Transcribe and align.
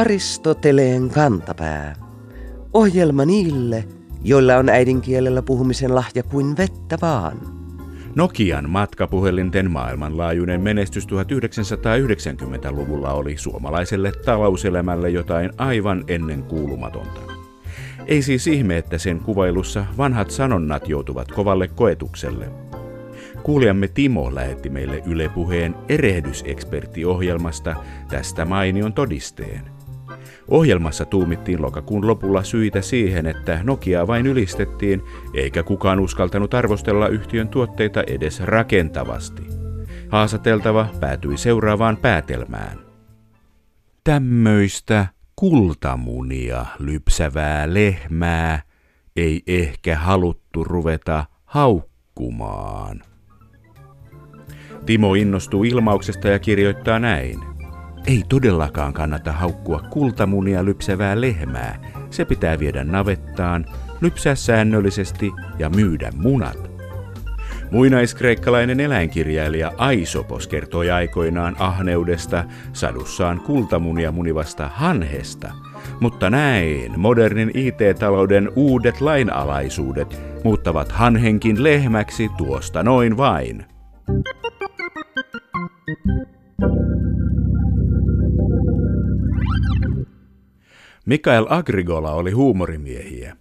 Aristoteleen 0.00 1.10
kantapää. 1.10 1.94
Ohjelma 2.72 3.24
niille, 3.24 3.84
joilla 4.24 4.56
on 4.56 4.68
äidinkielellä 4.68 5.42
puhumisen 5.42 5.94
lahja 5.94 6.22
kuin 6.22 6.56
vettä 6.56 6.98
vaan. 7.02 7.38
Nokian 8.14 8.70
matkapuhelinten 8.70 9.70
maailmanlaajuinen 9.70 10.60
menestys 10.60 11.06
1990-luvulla 11.06 13.12
oli 13.12 13.36
suomalaiselle 13.36 14.12
talouselämälle 14.24 15.10
jotain 15.10 15.50
aivan 15.58 16.04
ennen 16.08 16.42
kuulumatonta. 16.42 17.20
Ei 18.06 18.22
siis 18.22 18.46
ihme, 18.46 18.78
että 18.78 18.98
sen 18.98 19.20
kuvailussa 19.20 19.84
vanhat 19.98 20.30
sanonnat 20.30 20.88
joutuvat 20.88 21.32
kovalle 21.32 21.68
koetukselle. 21.68 22.48
Kuulijamme 23.42 23.88
Timo 23.88 24.34
lähetti 24.34 24.70
meille 24.70 25.02
Yle 25.06 25.28
Puheen 25.28 25.74
erehdyseksperttiohjelmasta 25.88 27.76
tästä 28.08 28.44
mainion 28.44 28.92
todisteen– 28.92 29.70
Ohjelmassa 30.50 31.04
tuumittiin 31.04 31.62
lokakuun 31.62 32.06
lopulla 32.06 32.42
syitä 32.42 32.80
siihen, 32.80 33.26
että 33.26 33.60
Nokia 33.62 34.06
vain 34.06 34.26
ylistettiin, 34.26 35.02
eikä 35.34 35.62
kukaan 35.62 36.00
uskaltanut 36.00 36.54
arvostella 36.54 37.08
yhtiön 37.08 37.48
tuotteita 37.48 38.02
edes 38.06 38.40
rakentavasti. 38.40 39.42
Haasateltava 40.08 40.88
päätyi 41.00 41.38
seuraavaan 41.38 41.96
päätelmään. 41.96 42.78
Tämmöistä 44.04 45.06
kultamunia 45.36 46.66
lypsävää 46.78 47.74
lehmää 47.74 48.62
ei 49.16 49.42
ehkä 49.46 49.96
haluttu 49.96 50.64
ruveta 50.64 51.24
haukkumaan. 51.44 53.02
Timo 54.86 55.14
innostuu 55.14 55.64
ilmauksesta 55.64 56.28
ja 56.28 56.38
kirjoittaa 56.38 56.98
näin. 56.98 57.49
Ei 58.06 58.24
todellakaan 58.28 58.92
kannata 58.92 59.32
haukkua 59.32 59.80
kultamunia 59.90 60.64
lypsävää 60.64 61.20
lehmää. 61.20 61.78
Se 62.10 62.24
pitää 62.24 62.58
viedä 62.58 62.84
navettaan, 62.84 63.66
lypsää 64.00 64.34
säännöllisesti 64.34 65.32
ja 65.58 65.70
myydä 65.70 66.10
munat. 66.14 66.70
Muinaiskreikkalainen 67.70 68.80
eläinkirjailija 68.80 69.72
Aisopos 69.76 70.48
kertoi 70.48 70.90
aikoinaan 70.90 71.56
ahneudesta 71.58 72.44
sadussaan 72.72 73.40
kultamunia 73.40 74.12
munivasta 74.12 74.68
hanhesta, 74.68 75.52
mutta 76.00 76.30
näin 76.30 77.00
modernin 77.00 77.50
IT-talouden 77.54 78.50
uudet 78.56 79.00
lainalaisuudet 79.00 80.20
muuttavat 80.44 80.92
hanhenkin 80.92 81.62
lehmäksi 81.62 82.28
tuosta 82.38 82.82
noin 82.82 83.16
vain. 83.16 83.64
Mikael 91.10 91.46
Agrigola 91.48 92.12
oli 92.12 92.30
huumorimiehiä. 92.30 93.36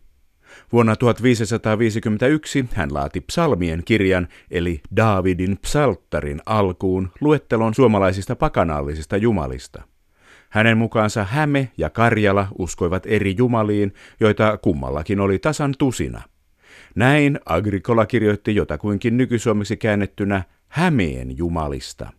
Vuonna 0.72 0.95
1551 0.95 2.66
hän 2.73 2.94
laati 2.94 3.22
psalmien 3.22 3.81
kirjan 3.86 4.28
eli 4.52 4.81
Daavidin 4.95 5.58
psalttarin 5.58 6.42
alkuun 6.45 7.11
luettelon 7.22 7.73
suomalaisista 7.73 8.36
pakanallisista 8.36 9.17
jumalista. 9.17 9.84
Hänen 10.50 10.78
mukaansa 10.78 11.23
Häme 11.23 11.72
ja 11.78 11.89
Karjala 11.89 12.48
uskoivat 12.58 13.03
eri 13.06 13.36
jumaliin, 13.38 13.94
joita 14.20 14.58
kummallakin 14.58 15.20
oli 15.20 15.39
tasan 15.39 15.73
tusina. 15.78 16.22
Näin 16.95 17.39
Agricola 17.45 18.06
kirjoitti 18.06 18.56
jotakuinkin 18.56 19.17
nykysuomeksi 19.17 19.78
käännettynä 19.78 20.44
Hämeen 20.67 21.38
jumalista. 21.38 22.19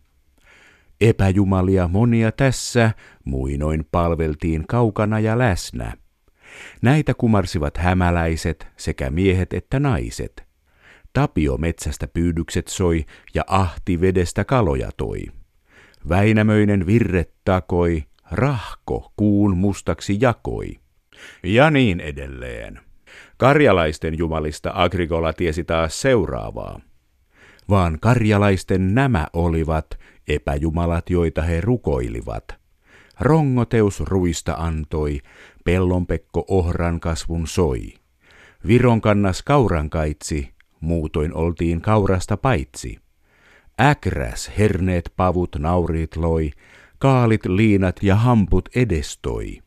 Epäjumalia 1.01 1.87
monia 1.87 2.31
tässä, 2.31 2.91
muinoin 3.25 3.85
palveltiin 3.91 4.67
kaukana 4.67 5.19
ja 5.19 5.37
läsnä. 5.37 5.93
Näitä 6.81 7.13
kumarsivat 7.13 7.77
hämäläiset 7.77 8.67
sekä 8.77 9.09
miehet 9.09 9.53
että 9.53 9.79
naiset. 9.79 10.43
Tapio 11.13 11.57
metsästä 11.57 12.07
pyydykset 12.07 12.67
soi 12.67 13.05
ja 13.33 13.43
ahti 13.47 14.01
vedestä 14.01 14.43
kaloja 14.43 14.89
toi. 14.97 15.21
Väinämöinen 16.09 16.85
virret 16.85 17.33
takoi, 17.45 18.03
rahko 18.31 19.13
kuun 19.17 19.57
mustaksi 19.57 20.17
jakoi. 20.21 20.79
Ja 21.43 21.71
niin 21.71 21.99
edelleen. 21.99 22.79
Karjalaisten 23.37 24.17
jumalista 24.17 24.71
Agricola 24.75 25.33
tiesi 25.33 25.63
taas 25.63 26.01
seuraavaa. 26.01 26.81
Vaan 27.69 27.97
karjalaisten 28.01 28.95
nämä 28.95 29.27
olivat, 29.33 29.99
epäjumalat, 30.27 31.09
joita 31.09 31.41
he 31.41 31.61
rukoilivat. 31.61 32.43
Rongoteus 33.19 33.99
ruista 33.99 34.53
antoi, 34.53 35.19
pellonpekko 35.65 36.45
ohran 36.47 36.99
kasvun 36.99 37.47
soi. 37.47 37.93
Viron 38.67 39.01
kannas 39.01 39.43
kauran 39.43 39.89
kaitsi, 39.89 40.49
muutoin 40.79 41.33
oltiin 41.33 41.81
kaurasta 41.81 42.37
paitsi. 42.37 42.97
Äkräs 43.81 44.51
herneet 44.57 45.13
pavut 45.15 45.55
naurit 45.59 46.15
loi, 46.15 46.51
kaalit 46.99 47.45
liinat 47.45 47.95
ja 48.03 48.15
hamput 48.15 48.69
edestoi. 48.75 49.59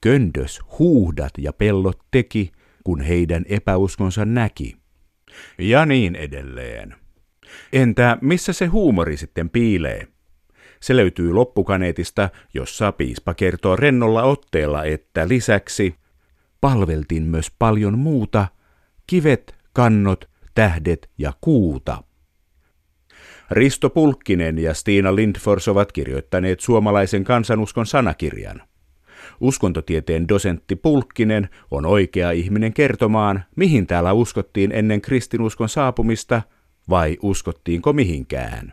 Köndös 0.00 0.60
huuhdat 0.78 1.32
ja 1.38 1.52
pellot 1.52 1.98
teki, 2.10 2.52
kun 2.84 3.00
heidän 3.00 3.44
epäuskonsa 3.48 4.24
näki. 4.24 4.76
Ja 5.58 5.86
niin 5.86 6.16
edelleen. 6.16 6.94
Entä 7.72 8.18
missä 8.20 8.52
se 8.52 8.66
huumori 8.66 9.16
sitten 9.16 9.50
piilee? 9.50 10.08
Se 10.80 10.96
löytyy 10.96 11.32
loppukaneetista, 11.32 12.28
jossa 12.54 12.92
piispa 12.92 13.34
kertoo 13.34 13.76
rennolla 13.76 14.22
otteella, 14.22 14.84
että 14.84 15.28
lisäksi 15.28 15.94
palveltiin 16.60 17.22
myös 17.22 17.50
paljon 17.58 17.98
muuta, 17.98 18.46
kivet, 19.06 19.54
kannot, 19.72 20.28
tähdet 20.54 21.10
ja 21.18 21.32
kuuta. 21.40 22.02
Risto 23.50 23.90
Pulkkinen 23.90 24.58
ja 24.58 24.74
Stiina 24.74 25.14
Lindfors 25.16 25.68
ovat 25.68 25.92
kirjoittaneet 25.92 26.60
suomalaisen 26.60 27.24
kansanuskon 27.24 27.86
sanakirjan. 27.86 28.62
Uskontotieteen 29.40 30.28
dosentti 30.28 30.76
Pulkkinen 30.76 31.48
on 31.70 31.86
oikea 31.86 32.30
ihminen 32.30 32.72
kertomaan, 32.72 33.44
mihin 33.56 33.86
täällä 33.86 34.12
uskottiin 34.12 34.72
ennen 34.72 35.00
kristinuskon 35.00 35.68
saapumista– 35.68 36.42
vai 36.90 37.16
uskottiinko 37.22 37.92
mihinkään? 37.92 38.72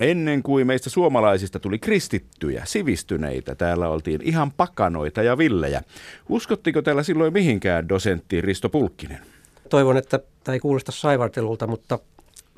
Ennen 0.00 0.42
kuin 0.42 0.66
meistä 0.66 0.90
suomalaisista 0.90 1.60
tuli 1.60 1.78
kristittyjä, 1.78 2.62
sivistyneitä, 2.64 3.54
täällä 3.54 3.88
oltiin 3.88 4.20
ihan 4.22 4.52
pakanoita 4.52 5.22
ja 5.22 5.38
villejä. 5.38 5.82
Uskottiko 6.28 6.82
täällä 6.82 7.02
silloin 7.02 7.32
mihinkään 7.32 7.88
dosentti 7.88 8.40
Risto 8.40 8.68
Pulkkinen? 8.68 9.20
Toivon, 9.68 9.96
että 9.96 10.20
tämä 10.44 10.54
ei 10.54 10.60
kuulosta 10.60 10.92
saivartelulta, 10.92 11.66
mutta 11.66 11.98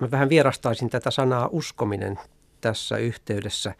mä 0.00 0.11
vähän 0.11 0.28
vierastaisin 0.28 0.91
tätä 0.91 1.11
sanaa 1.11 1.49
uskominen 1.53 2.19
tässä 2.61 2.97
yhteydessä. 2.97 3.75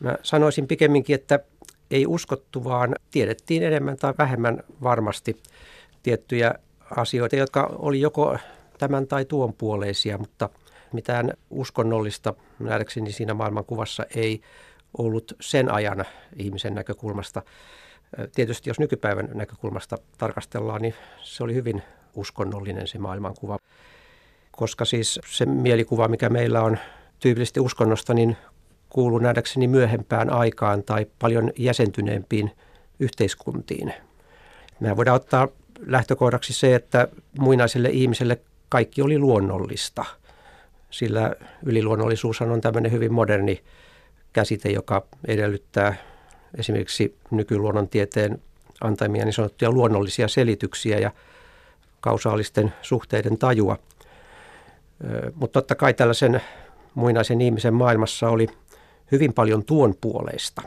Mä 0.00 0.16
sanoisin 0.22 0.66
pikemminkin, 0.66 1.14
että 1.14 1.40
ei 1.90 2.06
uskottu, 2.06 2.64
vaan 2.64 2.94
tiedettiin 3.10 3.62
enemmän 3.62 3.96
tai 3.96 4.14
vähemmän 4.18 4.62
varmasti– 4.82 5.36
tiettyjä 6.06 6.54
asioita, 6.96 7.36
jotka 7.36 7.70
oli 7.78 8.00
joko 8.00 8.38
tämän 8.78 9.06
tai 9.06 9.24
tuon 9.24 9.52
puoleisia, 9.52 10.18
mutta 10.18 10.48
mitään 10.92 11.32
uskonnollista 11.50 12.34
nähdäkseni 12.58 13.12
siinä 13.12 13.34
maailmankuvassa 13.34 14.06
ei 14.16 14.40
ollut 14.98 15.32
sen 15.40 15.72
ajan 15.72 16.04
ihmisen 16.36 16.74
näkökulmasta. 16.74 17.42
Tietysti 18.34 18.70
jos 18.70 18.78
nykypäivän 18.78 19.28
näkökulmasta 19.34 19.96
tarkastellaan, 20.18 20.82
niin 20.82 20.94
se 21.22 21.44
oli 21.44 21.54
hyvin 21.54 21.82
uskonnollinen 22.14 22.86
se 22.86 22.98
maailmankuva. 22.98 23.58
Koska 24.50 24.84
siis 24.84 25.20
se 25.26 25.46
mielikuva, 25.46 26.08
mikä 26.08 26.28
meillä 26.28 26.62
on 26.62 26.78
tyypillisesti 27.20 27.60
uskonnosta, 27.60 28.14
niin 28.14 28.36
kuuluu 28.88 29.18
nähdäkseni 29.18 29.68
myöhempään 29.68 30.30
aikaan 30.30 30.82
tai 30.82 31.06
paljon 31.18 31.50
jäsentyneempiin 31.58 32.50
yhteiskuntiin. 33.00 33.94
Nämä 34.80 34.96
voidaan 34.96 35.16
ottaa 35.16 35.48
lähtökohdaksi 35.86 36.52
se, 36.52 36.74
että 36.74 37.08
muinaiselle 37.38 37.88
ihmiselle 37.88 38.38
kaikki 38.68 39.02
oli 39.02 39.18
luonnollista. 39.18 40.04
Sillä 40.90 41.34
yliluonnollisuus 41.62 42.40
on 42.40 42.60
tämmöinen 42.60 42.92
hyvin 42.92 43.12
moderni 43.12 43.62
käsite, 44.32 44.70
joka 44.70 45.06
edellyttää 45.26 45.94
esimerkiksi 46.58 47.16
nykyluonnontieteen 47.30 48.42
antamia 48.80 49.24
niin 49.24 49.32
sanottuja 49.32 49.70
luonnollisia 49.70 50.28
selityksiä 50.28 50.98
ja 50.98 51.10
kausaalisten 52.00 52.72
suhteiden 52.82 53.38
tajua. 53.38 53.78
Mutta 55.34 55.60
totta 55.60 55.74
kai 55.74 55.94
tällaisen 55.94 56.42
muinaisen 56.94 57.40
ihmisen 57.40 57.74
maailmassa 57.74 58.28
oli 58.28 58.46
hyvin 59.12 59.32
paljon 59.32 59.64
tuon 59.64 59.94
puoleista, 60.00 60.62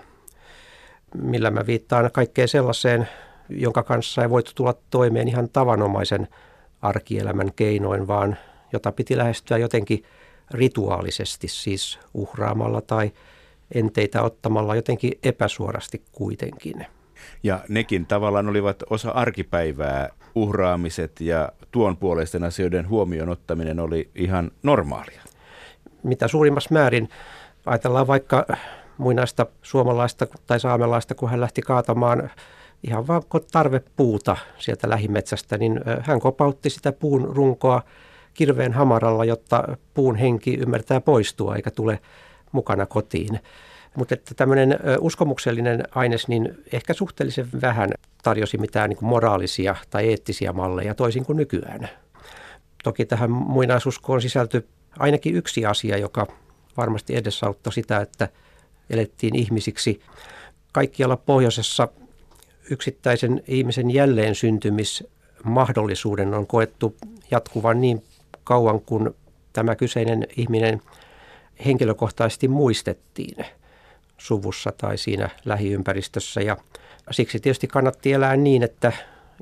millä 1.15 1.51
mä 1.51 1.65
viittaan 1.65 2.09
kaikkeen 2.13 2.47
sellaiseen, 2.47 3.09
jonka 3.49 3.83
kanssa 3.83 4.21
ei 4.21 4.29
voitu 4.29 4.51
tulla 4.55 4.73
toimeen 4.89 5.27
ihan 5.27 5.49
tavanomaisen 5.49 6.27
arkielämän 6.81 7.53
keinoin, 7.55 8.07
vaan 8.07 8.37
jota 8.73 8.91
piti 8.91 9.17
lähestyä 9.17 9.57
jotenkin 9.57 10.03
rituaalisesti, 10.51 11.47
siis 11.47 11.99
uhraamalla 12.13 12.81
tai 12.81 13.11
enteitä 13.73 14.21
ottamalla 14.21 14.75
jotenkin 14.75 15.11
epäsuorasti 15.23 16.01
kuitenkin. 16.11 16.85
Ja 17.43 17.59
nekin 17.69 18.05
tavallaan 18.05 18.49
olivat 18.49 18.83
osa 18.89 19.11
arkipäivää, 19.11 20.09
uhraamiset 20.35 21.21
ja 21.21 21.51
tuon 21.71 21.97
puoleisten 21.97 22.43
asioiden 22.43 22.89
huomioon 22.89 23.29
ottaminen 23.29 23.79
oli 23.79 24.09
ihan 24.15 24.51
normaalia. 24.63 25.21
Mitä 26.03 26.27
suurimmassa 26.27 26.73
määrin 26.73 27.09
ajatellaan 27.65 28.07
vaikka 28.07 28.45
muinaista 28.97 29.45
suomalaista 29.61 30.27
tai 30.47 30.59
saamelaista, 30.59 31.15
kun 31.15 31.29
hän 31.29 31.41
lähti 31.41 31.61
kaatamaan 31.61 32.29
ihan 32.87 33.07
vaan 33.07 33.23
tarve 33.51 33.81
puuta 33.95 34.37
sieltä 34.57 34.89
lähimetsästä, 34.89 35.57
niin 35.57 35.81
hän 36.01 36.19
kopautti 36.19 36.69
sitä 36.69 36.91
puun 36.91 37.35
runkoa 37.35 37.81
kirveen 38.33 38.73
hamaralla, 38.73 39.25
jotta 39.25 39.77
puun 39.93 40.15
henki 40.15 40.53
ymmärtää 40.53 41.01
poistua 41.01 41.55
eikä 41.55 41.71
tule 41.71 41.99
mukana 42.51 42.85
kotiin. 42.85 43.39
Mutta 43.95 44.13
että 44.13 44.35
tämmöinen 44.35 44.79
uskomuksellinen 44.99 45.83
aines 45.95 46.27
niin 46.27 46.63
ehkä 46.73 46.93
suhteellisen 46.93 47.47
vähän 47.61 47.89
tarjosi 48.23 48.57
mitään 48.57 48.89
niin 48.89 48.97
kuin 48.97 49.09
moraalisia 49.09 49.75
tai 49.89 50.09
eettisiä 50.09 50.53
malleja 50.53 50.95
toisin 50.95 51.25
kuin 51.25 51.37
nykyään. 51.37 51.89
Toki 52.83 53.05
tähän 53.05 53.31
muinaisuskoon 53.31 54.21
sisältyi 54.21 54.67
ainakin 54.99 55.35
yksi 55.35 55.65
asia, 55.65 55.97
joka 55.97 56.27
varmasti 56.77 57.15
edesauttoi 57.15 57.73
sitä, 57.73 57.97
että 57.97 58.29
elettiin 58.89 59.35
ihmisiksi. 59.35 60.01
Kaikkialla 60.71 61.17
pohjoisessa 61.17 61.87
yksittäisen 62.71 63.44
ihmisen 63.48 63.92
jälleen 63.92 64.36
syntymismahdollisuuden 64.36 66.33
on 66.33 66.48
koettu 66.48 66.95
jatkuvan 67.31 67.81
niin 67.81 68.04
kauan 68.44 68.81
kuin 68.81 69.10
tämä 69.54 69.75
kyseinen 69.75 70.27
ihminen 70.38 70.81
henkilökohtaisesti 71.66 72.48
muistettiin 72.48 73.45
suvussa 74.18 74.71
tai 74.77 74.98
siinä 74.98 75.30
lähiympäristössä. 75.45 76.42
Ja 76.42 76.57
siksi 77.12 77.39
tietysti 77.39 77.68
kannatti 77.68 78.13
elää 78.13 78.38
niin, 78.38 78.63
että 78.63 78.94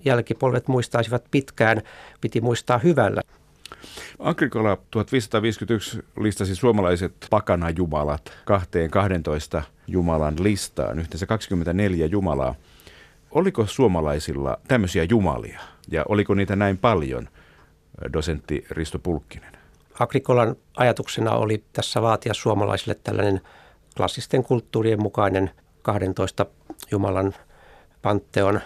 jälkipolvet 0.06 0.68
muistaisivat 0.68 1.24
pitkään, 1.32 1.82
piti 2.22 2.42
muistaa 2.42 2.78
hyvällä. 2.78 3.22
Agrikola 4.20 4.78
1551 4.92 6.00
listasi 6.20 6.56
suomalaiset 6.56 7.14
pakanajumalat 7.30 8.32
kahteen 8.46 8.92
12 8.92 9.64
jumalan 9.88 10.36
listaan, 10.40 11.00
yhteensä 11.00 11.26
24 11.26 12.06
jumalaa. 12.06 12.56
Oliko 13.38 13.66
suomalaisilla 13.66 14.58
tämmöisiä 14.68 15.04
jumalia 15.10 15.60
ja 15.92 16.06
oliko 16.10 16.34
niitä 16.34 16.56
näin 16.56 16.78
paljon, 16.78 17.30
dosentti 18.14 18.66
Risto 18.72 19.00
Pulkkinen? 19.00 19.52
Agrikolan 20.00 20.56
ajatuksena 20.78 21.32
oli 21.32 21.64
tässä 21.74 22.02
vaatia 22.02 22.34
suomalaisille 22.34 22.96
tällainen 23.04 23.42
klassisten 23.98 24.44
kulttuurien 24.44 25.02
mukainen 25.02 25.52
12 25.82 26.46
Jumalan 26.92 27.34
pantteon 28.02 28.62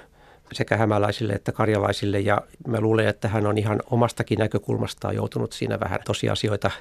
sekä 0.54 0.78
hämäläisille 0.78 1.34
että 1.34 1.52
karjalaisille. 1.52 2.20
Ja 2.20 2.42
mä 2.68 2.82
luulen, 2.82 3.08
että 3.08 3.28
hän 3.28 3.48
on 3.48 3.58
ihan 3.58 3.82
omastakin 3.90 4.40
näkökulmastaan 4.40 5.16
joutunut 5.16 5.54
siinä 5.54 5.80
vähän 5.80 6.00
tosiasioita 6.06 6.72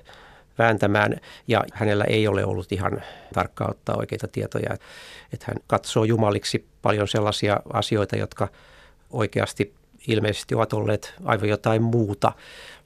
vääntämään 0.59 1.17
ja 1.49 1.65
hänellä 1.73 2.05
ei 2.05 2.29
ole 2.29 2.45
ollut 2.45 2.73
ihan 2.73 3.03
tarkkaa 3.35 3.69
ottaa 3.71 3.97
oikeita 3.97 4.29
tietoja. 4.29 4.77
Että 5.33 5.47
hän 5.49 5.57
katsoo 5.67 6.05
jumaliksi 6.05 6.67
paljon 6.83 7.09
sellaisia 7.09 7.61
asioita, 7.73 8.17
jotka 8.17 8.49
oikeasti 9.11 9.75
ilmeisesti 10.09 10.55
ovat 10.55 10.73
olleet 10.73 11.15
aivan 11.25 11.49
jotain 11.49 11.83
muuta. 11.83 12.33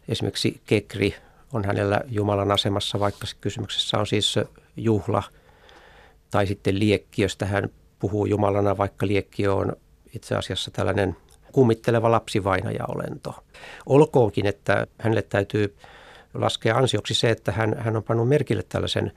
Esimerkiksi 0.09 0.61
kekri 0.67 1.15
on 1.53 1.65
hänellä 1.65 2.01
Jumalan 2.09 2.53
asemassa, 2.53 3.01
vaikka 3.01 3.27
kysymyksessä 3.41 3.99
on 3.99 4.07
siis 4.07 4.35
juhla– 4.77 5.23
tai 6.35 6.47
sitten 6.47 6.79
liekkiöstä 6.79 7.47
hän 7.47 7.71
puhuu 7.99 8.27
Jumalana, 8.27 8.77
vaikka 8.77 9.07
liekkiö 9.07 9.55
on 9.55 9.77
itse 10.15 10.35
asiassa 10.35 10.71
tällainen 10.71 11.17
kummitteleva 11.53 12.11
lapsivainaja-olento. 12.11 13.45
Olkoonkin, 13.87 14.47
että 14.47 14.87
hänelle 14.99 15.23
täytyy 15.23 15.77
laskea 16.35 16.77
ansioksi 16.77 17.15
se, 17.15 17.31
että 17.31 17.53
hän, 17.53 17.75
hän 17.79 17.97
on 17.97 18.03
pannut 18.03 18.29
merkille 18.29 18.63
tällaisen 18.69 19.13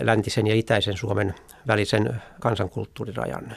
läntisen 0.00 0.46
ja 0.46 0.54
itäisen 0.54 0.96
Suomen 0.96 1.34
välisen 1.66 2.22
kansankulttuurirajan. 2.40 3.56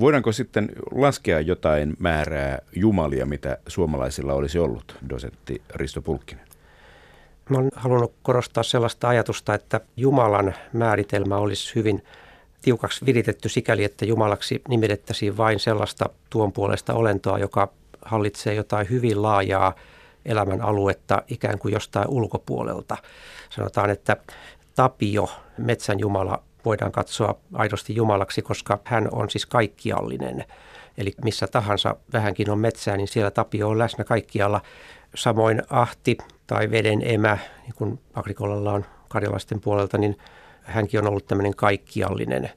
Voidaanko 0.00 0.32
sitten 0.32 0.68
laskea 0.90 1.40
jotain 1.40 1.96
määrää 1.98 2.58
jumalia, 2.76 3.26
mitä 3.26 3.58
suomalaisilla 3.68 4.34
olisi 4.34 4.58
ollut, 4.58 4.96
dosentti 5.08 5.62
Risto 5.74 6.02
Pulkkinen? 6.02 6.44
Mä 7.50 7.58
olen 7.58 7.70
halunnut 7.76 8.14
korostaa 8.22 8.62
sellaista 8.62 9.08
ajatusta, 9.08 9.54
että 9.54 9.80
Jumalan 9.96 10.54
määritelmä 10.72 11.36
olisi 11.36 11.74
hyvin 11.74 12.02
tiukaksi 12.62 13.06
viritetty 13.06 13.48
sikäli, 13.48 13.84
että 13.84 14.04
Jumalaksi 14.04 14.62
nimitettäisiin 14.68 15.36
vain 15.36 15.60
sellaista 15.60 16.10
tuon 16.30 16.52
puolesta 16.52 16.94
olentoa, 16.94 17.38
joka 17.38 17.72
hallitsee 18.04 18.54
jotain 18.54 18.90
hyvin 18.90 19.22
laajaa 19.22 19.74
elämän 20.24 20.62
aluetta 20.62 21.22
ikään 21.28 21.58
kuin 21.58 21.74
jostain 21.74 22.08
ulkopuolelta. 22.08 22.96
Sanotaan, 23.50 23.90
että 23.90 24.16
Tapio, 24.74 25.30
metsän 25.58 26.00
Jumala, 26.00 26.42
voidaan 26.64 26.92
katsoa 26.92 27.34
aidosti 27.54 27.94
Jumalaksi, 27.94 28.42
koska 28.42 28.78
hän 28.84 29.08
on 29.12 29.30
siis 29.30 29.46
kaikkiallinen. 29.46 30.44
Eli 30.98 31.12
missä 31.24 31.46
tahansa 31.46 31.96
vähänkin 32.12 32.50
on 32.50 32.58
metsää, 32.58 32.96
niin 32.96 33.08
siellä 33.08 33.30
Tapio 33.30 33.68
on 33.68 33.78
läsnä 33.78 34.04
kaikkialla. 34.04 34.60
Samoin 35.14 35.62
Ahti, 35.70 36.18
tai 36.46 36.70
veden 36.70 37.02
emä, 37.04 37.38
niin 37.62 37.74
kuin 37.74 38.00
Agrikolalla 38.14 38.72
on 38.72 38.84
karjalaisten 39.08 39.60
puolelta, 39.60 39.98
niin 39.98 40.18
hänkin 40.62 41.00
on 41.00 41.06
ollut 41.06 41.26
tämmöinen 41.26 41.56
kaikkiallinen. 41.56 42.50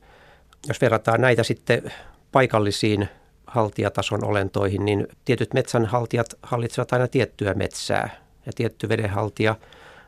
Jos 0.67 0.81
verrataan 0.81 1.21
näitä 1.21 1.43
sitten 1.43 1.93
paikallisiin 2.31 3.09
haltijatason 3.47 4.23
olentoihin, 4.23 4.85
niin 4.85 5.07
tietyt 5.25 5.53
metsänhaltijat 5.53 6.33
hallitsevat 6.41 6.94
aina 6.94 7.07
tiettyä 7.07 7.53
metsää 7.53 8.09
ja 8.45 8.51
tietty 8.55 8.89
vedenhaltija 8.89 9.55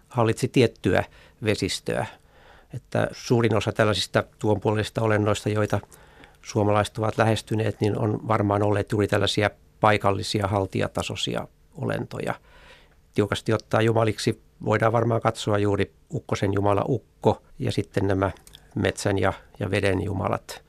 hallitsi 0.10 0.48
tiettyä 0.48 1.04
vesistöä. 1.44 2.06
Että 2.74 3.08
suurin 3.12 3.56
osa 3.56 3.72
tällaisista 3.72 4.24
tuon 4.40 4.60
puolisista 4.60 5.02
olennoista, 5.02 5.50
joita 5.50 5.80
suomalaiset 6.42 6.98
ovat 6.98 7.18
lähestyneet, 7.18 7.82
niin 7.82 7.98
on 7.98 8.28
varmaan 8.28 8.64
olleet 8.64 8.92
juuri 8.92 9.08
tällaisia 9.08 9.50
paikallisia 9.80 10.48
haltijatasoisia 10.48 11.48
olentoja– 11.76 12.34
tiukasti 13.14 13.54
ottaa 13.54 13.82
jumaliksi 13.82 14.42
voidaan 14.66 14.92
varmaan 14.92 15.22
katsoa 15.22 15.58
juuri 15.58 15.92
Ukkosen 16.14 16.54
jumala 16.54 16.86
Ukko 16.88 17.42
ja 17.60 17.72
sitten 17.72 18.08
nämä 18.08 18.32
metsän 18.76 19.18
ja, 19.18 19.34
ja 19.60 19.72
veden 19.72 20.04
jumalat. 20.04 20.64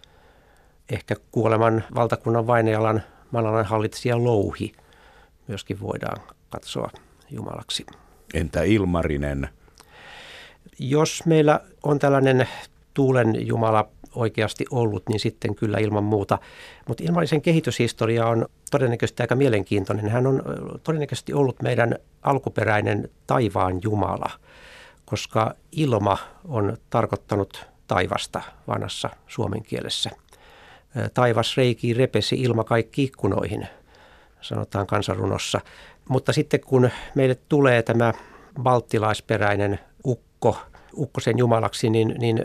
Ehkä 0.90 1.16
kuoleman 1.30 1.84
valtakunnan 1.94 2.46
vainajalan 2.46 3.02
malalan 3.30 3.64
hallitsija 3.64 4.24
Louhi 4.24 4.72
myöskin 5.48 5.80
voidaan 5.80 6.22
katsoa 6.50 6.90
jumalaksi. 7.30 7.86
Entä 8.34 8.62
Ilmarinen? 8.62 9.48
Jos 10.78 11.22
meillä 11.26 11.60
on 11.82 11.98
tällainen 11.98 12.48
tuulen 12.94 13.46
jumala 13.46 13.88
oikeasti 14.14 14.64
ollut, 14.70 15.08
niin 15.08 15.20
sitten 15.20 15.54
kyllä 15.54 15.78
ilman 15.78 16.04
muuta. 16.04 16.38
Mutta 16.88 17.04
ilmallisen 17.04 17.42
kehityshistoria 17.42 18.26
on 18.26 18.46
todennäköisesti 18.70 19.22
aika 19.22 19.36
mielenkiintoinen. 19.36 20.08
Hän 20.08 20.26
on 20.26 20.42
todennäköisesti 20.84 21.32
ollut 21.32 21.62
meidän 21.62 21.94
alkuperäinen 22.22 23.10
taivaan 23.26 23.80
jumala, 23.82 24.30
koska 25.04 25.54
ilma 25.72 26.18
on 26.48 26.76
tarkoittanut 26.90 27.66
taivasta 27.86 28.42
vanhassa 28.68 29.10
suomen 29.26 29.62
kielessä. 29.62 30.10
Taivas 31.14 31.56
reiki 31.56 31.94
repesi 31.94 32.36
ilma 32.42 32.64
kaikki 32.64 33.04
ikkunoihin, 33.04 33.66
sanotaan 34.40 34.86
kansanrunossa. 34.86 35.60
Mutta 36.08 36.32
sitten 36.32 36.60
kun 36.60 36.90
meille 37.14 37.38
tulee 37.48 37.82
tämä 37.82 38.12
baltilaisperäinen 38.62 39.80
ukko, 40.06 40.56
ukkosen 40.96 41.38
jumalaksi, 41.38 41.90
niin, 41.90 42.14
niin 42.18 42.44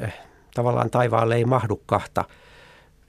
tavallaan 0.53 0.89
taivaalle 0.89 1.35
ei 1.35 1.45
mahdu 1.45 1.81
kahta 1.85 2.25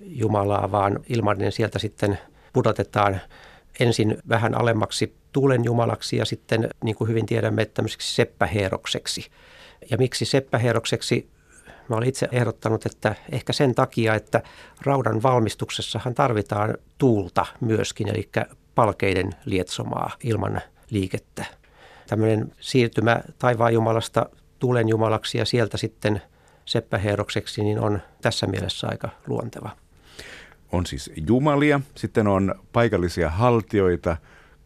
Jumalaa, 0.01 0.71
vaan 0.73 1.01
ilmainen 1.09 1.53
sieltä 1.53 1.79
sitten 1.79 2.19
pudotetaan 2.53 3.21
ensin 3.81 4.19
vähän 4.29 4.55
alemmaksi 4.55 5.15
tuulen 5.33 5.65
jumalaksi 5.65 6.17
ja 6.17 6.25
sitten, 6.25 6.69
niin 6.85 6.97
kuin 6.97 7.09
hyvin 7.09 7.27
tiedämme, 7.27 7.65
tämmöiseksi 7.65 8.15
seppäheerokseksi. 8.15 9.31
Ja 9.91 9.99
miksi 9.99 10.25
seppäheerokseksi? 10.25 11.31
Mä 11.89 11.97
olen 11.97 12.09
itse 12.09 12.29
ehdottanut, 12.33 12.87
että 12.87 13.15
ehkä 13.33 13.53
sen 13.53 13.75
takia, 13.75 14.15
että 14.15 14.43
raudan 14.83 15.23
valmistuksessahan 15.23 16.15
tarvitaan 16.15 16.75
tuulta 16.99 17.47
myöskin, 17.61 18.09
eli 18.09 18.29
palkeiden 18.75 19.33
lietsomaa 19.45 20.11
ilman 20.25 20.61
liikettä. 20.91 21.45
Tämmöinen 22.07 22.53
siirtymä 22.61 23.21
taivaan 23.39 23.75
jumalasta 23.75 24.27
tuulen 24.59 24.89
jumalaksi 24.89 25.39
ja 25.39 25.45
sieltä 25.45 25.77
sitten– 25.77 26.23
seppäheerokseksi, 26.67 27.65
niin 27.65 27.81
on 27.81 28.03
tässä 28.23 28.47
mielessä 28.47 28.89
aika 28.91 29.09
luonteva. 29.27 29.71
On 30.73 30.87
siis 30.87 31.13
jumalia, 31.29 31.81
sitten 31.95 32.27
on 32.27 32.55
paikallisia 32.73 33.31
haltioita. 33.31 34.17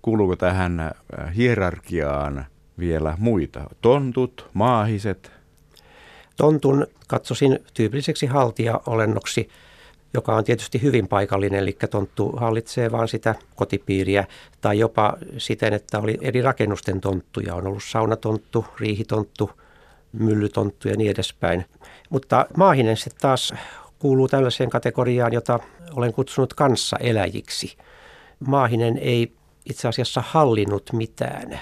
Kuuluuko 0.02 0.36
tähän 0.36 0.80
äh, 0.80 0.90
hierarkiaan 1.36 2.46
vielä 2.78 3.14
muita? 3.18 3.60
Tontut, 3.80 4.50
maahiset? 4.54 5.32
Tontun 6.40 6.86
katsoisin 7.06 7.58
tyypilliseksi 7.74 8.26
haltijaolennoksi, 8.26 9.48
joka 10.14 10.36
on 10.36 10.44
tietysti 10.44 10.82
hyvin 10.82 11.08
paikallinen, 11.08 11.60
eli 11.60 11.76
tonttu 11.90 12.32
hallitsee 12.36 12.92
vain 12.92 13.08
sitä 13.08 13.34
kotipiiriä, 13.56 14.26
tai 14.60 14.78
jopa 14.78 15.16
siten, 15.38 15.72
että 15.72 15.98
oli 15.98 16.18
eri 16.20 16.42
rakennusten 16.42 17.00
tonttuja. 17.00 17.54
On 17.54 17.66
ollut 17.66 17.82
saunatonttu, 17.84 18.64
riihitonttu, 18.78 19.50
myllytonttu 20.12 20.88
ja 20.88 20.96
niin 20.96 21.10
edespäin. 21.10 21.64
Mutta 22.10 22.46
maahinen 22.56 22.96
sitten 22.96 23.20
taas 23.20 23.54
kuuluu 23.98 24.28
tällaiseen 24.28 24.70
kategoriaan, 24.70 25.32
jota 25.32 25.58
olen 25.96 26.12
kutsunut 26.12 26.54
kanssaeläjiksi. 26.54 27.76
Maahinen 28.46 28.98
ei 28.98 29.32
itse 29.70 29.88
asiassa 29.88 30.22
hallinnut 30.26 30.90
mitään. 30.92 31.60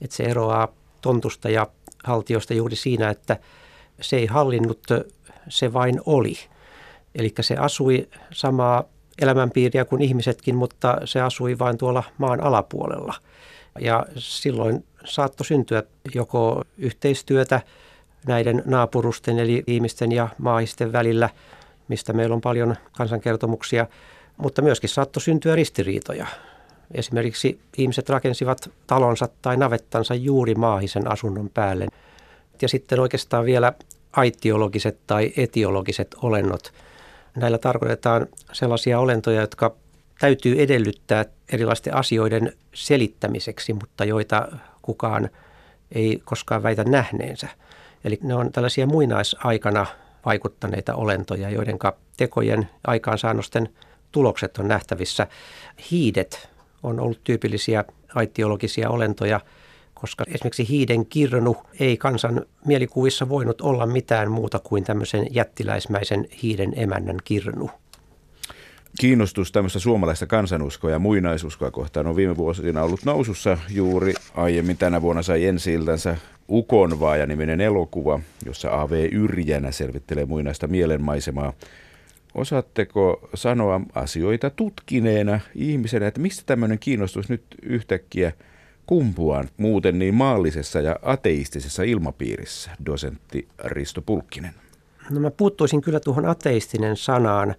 Että 0.00 0.16
se 0.16 0.22
eroaa 0.22 0.68
tontusta 1.00 1.48
ja 1.48 1.66
haltiosta 2.04 2.54
juuri 2.54 2.76
siinä, 2.76 3.10
että 3.10 3.36
se 4.00 4.16
ei 4.16 4.26
hallinnut, 4.26 4.86
se 5.48 5.72
vain 5.72 6.00
oli. 6.06 6.34
Eli 7.14 7.34
se 7.40 7.56
asui 7.56 8.08
samaa 8.32 8.84
elämänpiiriä 9.20 9.84
kuin 9.84 10.02
ihmisetkin, 10.02 10.56
mutta 10.56 10.98
se 11.04 11.20
asui 11.20 11.58
vain 11.58 11.78
tuolla 11.78 12.02
maan 12.18 12.40
alapuolella. 12.40 13.14
Ja 13.80 14.06
silloin 14.16 14.84
saattoi 15.04 15.46
syntyä 15.46 15.82
joko 16.14 16.64
yhteistyötä 16.78 17.60
näiden 18.26 18.62
naapurusten 18.66 19.38
eli 19.38 19.64
ihmisten 19.66 20.12
ja 20.12 20.28
maahisten 20.38 20.92
välillä, 20.92 21.30
mistä 21.88 22.12
meillä 22.12 22.34
on 22.34 22.40
paljon 22.40 22.76
kansankertomuksia, 22.96 23.86
mutta 24.36 24.62
myöskin 24.62 24.90
saattoi 24.90 25.22
syntyä 25.22 25.56
ristiriitoja. 25.56 26.26
Esimerkiksi 26.94 27.60
ihmiset 27.78 28.08
rakensivat 28.08 28.70
talonsa 28.86 29.28
tai 29.42 29.56
navettansa 29.56 30.14
juuri 30.14 30.54
maahisen 30.54 31.10
asunnon 31.10 31.50
päälle. 31.54 31.86
Ja 32.62 32.68
sitten 32.68 33.00
oikeastaan 33.00 33.44
vielä 33.44 33.72
aitiologiset 34.12 34.98
tai 35.06 35.32
etiologiset 35.36 36.16
olennot. 36.22 36.72
Näillä 37.36 37.58
tarkoitetaan 37.58 38.26
sellaisia 38.52 39.00
olentoja, 39.00 39.40
jotka 39.40 39.74
täytyy 40.20 40.62
edellyttää 40.62 41.24
erilaisten 41.52 41.94
asioiden 41.94 42.52
selittämiseksi, 42.74 43.72
mutta 43.72 44.04
joita 44.04 44.48
kukaan 44.82 45.30
ei 45.92 46.22
koskaan 46.24 46.62
väitä 46.62 46.84
nähneensä. 46.84 47.48
Eli 48.04 48.18
ne 48.22 48.34
on 48.34 48.52
tällaisia 48.52 48.86
muinaisaikana 48.86 49.86
vaikuttaneita 50.24 50.94
olentoja, 50.94 51.50
joiden 51.50 51.78
tekojen 52.16 52.68
aikaansaannosten 52.86 53.68
tulokset 54.12 54.58
on 54.58 54.68
nähtävissä. 54.68 55.26
Hiidet 55.90 56.48
on 56.82 57.00
ollut 57.00 57.24
tyypillisiä 57.24 57.84
aitiologisia 58.14 58.90
olentoja, 58.90 59.40
koska 60.00 60.24
esimerkiksi 60.28 60.68
hiiden 60.68 61.06
kirnu 61.06 61.56
ei 61.80 61.96
kansan 61.96 62.46
mielikuvissa 62.66 63.28
voinut 63.28 63.60
olla 63.60 63.86
mitään 63.86 64.30
muuta 64.30 64.58
kuin 64.58 64.84
tämmöisen 64.84 65.26
jättiläismäisen 65.30 66.28
hiiden 66.42 66.72
emännän 66.76 67.16
kirnu. 67.24 67.70
Kiinnostus 69.00 69.52
tämmöistä 69.52 69.78
suomalaista 69.78 70.26
kansanuskoa 70.26 70.90
ja 70.90 70.98
muinaisuskoa 70.98 71.70
kohtaan 71.70 72.06
on 72.06 72.16
viime 72.16 72.36
vuosina 72.36 72.82
ollut 72.82 73.04
nousussa 73.04 73.58
juuri 73.68 74.14
aiemmin 74.34 74.76
tänä 74.76 75.02
vuonna 75.02 75.22
sai 75.22 75.44
ensi 75.44 75.78
Ukonvaaja 76.50 77.26
niminen 77.26 77.60
elokuva, 77.60 78.20
jossa 78.46 78.80
A.V. 78.80 79.08
Yrjänä 79.12 79.72
selvittelee 79.72 80.24
muinaista 80.24 80.66
mielenmaisemaa. 80.66 81.52
Osaatteko 82.34 83.28
sanoa 83.34 83.80
asioita 83.94 84.50
tutkineena 84.50 85.40
ihmisenä, 85.54 86.06
että 86.06 86.20
mistä 86.20 86.42
tämmöinen 86.46 86.78
kiinnostus 86.78 87.28
nyt 87.28 87.42
yhtäkkiä 87.62 88.32
kumpuaa 88.90 89.44
muuten 89.56 89.98
niin 89.98 90.14
maallisessa 90.14 90.80
ja 90.80 90.96
ateistisessa 91.02 91.82
ilmapiirissä, 91.82 92.70
dosentti 92.86 93.48
Risto 93.64 94.02
Pulkkinen? 94.02 94.54
No 95.10 95.20
mä 95.20 95.30
puuttuisin 95.30 95.80
kyllä 95.80 96.00
tuohon 96.00 96.26
ateistinen 96.26 96.96
sanaan, 96.96 97.54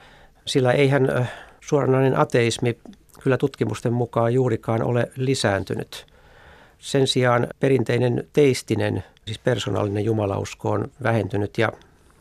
sillä 0.45 0.71
eihän 0.71 1.29
suoranainen 1.61 2.19
ateismi 2.19 2.77
kyllä 3.23 3.38
tutkimusten 3.38 3.93
mukaan 3.93 4.33
juurikaan 4.33 4.83
ole 4.83 5.11
lisääntynyt. 5.15 6.05
Sen 6.79 7.07
sijaan 7.07 7.47
perinteinen 7.59 8.27
teistinen, 8.33 9.03
siis 9.25 9.39
persoonallinen 9.39 10.05
jumalausko 10.05 10.69
on 10.71 10.91
vähentynyt 11.03 11.57
ja 11.57 11.71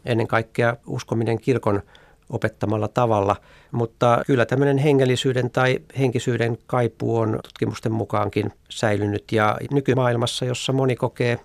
ennen 0.05 0.27
kaikkea 0.27 0.77
uskominen 0.87 1.41
kirkon 1.41 1.83
opettamalla 2.31 2.89
tavalla. 2.89 3.37
Mutta 3.73 4.23
kyllä 4.27 4.47
tämmöinen 4.47 4.79
hengellisyyden 4.79 5.51
tai 5.51 5.79
henkisyyden 5.99 6.59
kaipuu 6.67 7.17
on 7.17 7.39
tutkimusten 7.43 7.93
mukaankin 7.93 8.53
säilynyt 8.69 9.33
ja 9.33 9.59
nykymaailmassa, 9.71 10.45
jossa 10.45 10.73
moni 10.73 10.97
kokee 10.97 11.39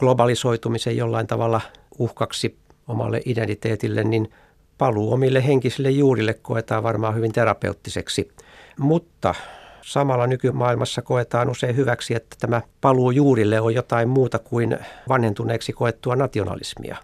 globalisoitumisen 0.00 0.96
jollain 0.96 1.26
tavalla 1.26 1.60
uhkaksi 1.98 2.56
omalle 2.88 3.20
identiteetille, 3.24 4.04
niin 4.04 4.30
paluu 4.78 5.12
omille 5.12 5.46
henkisille 5.46 5.90
juurille 5.90 6.34
koetaan 6.34 6.82
varmaan 6.82 7.14
hyvin 7.14 7.32
terapeuttiseksi. 7.32 8.32
Mutta 8.78 9.34
samalla 9.82 10.26
nykymaailmassa 10.26 11.02
koetaan 11.02 11.50
usein 11.50 11.76
hyväksi, 11.76 12.14
että 12.14 12.36
tämä 12.40 12.62
paluu 12.80 13.10
juurille 13.10 13.60
on 13.60 13.74
jotain 13.74 14.08
muuta 14.08 14.38
kuin 14.38 14.78
vanhentuneeksi 15.08 15.72
koettua 15.72 16.16
nationalismia. 16.16 16.96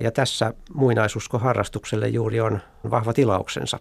Ja 0.00 0.10
tässä 0.10 0.54
muinaisuskoharrastukselle 0.74 2.08
juuri 2.08 2.40
on 2.40 2.60
vahva 2.90 3.12
tilauksensa. 3.12 3.78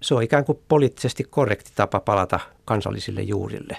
Se 0.00 0.14
on 0.14 0.22
ikään 0.22 0.44
kuin 0.44 0.58
poliittisesti 0.68 1.24
korrekti 1.24 1.70
tapa 1.74 2.00
palata 2.00 2.40
kansallisille 2.64 3.22
juurille. 3.22 3.76